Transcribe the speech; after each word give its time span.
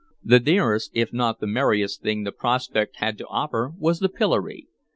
The 0.23 0.39
nearest 0.39 0.89
if 0.95 1.13
not 1.13 1.39
the 1.39 1.45
merriest 1.45 2.01
thing 2.01 2.23
the 2.23 2.31
prospect 2.31 2.95
had 2.95 3.19
to 3.19 3.27
offer 3.27 3.71
was 3.77 3.99
the 3.99 4.09
pillory. 4.09 4.67